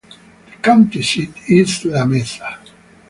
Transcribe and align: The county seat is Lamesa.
The 0.47 0.63
county 0.63 1.03
seat 1.03 1.31
is 1.47 1.83
Lamesa. 1.85 2.57